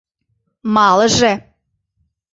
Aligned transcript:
Малыже. 0.73 1.33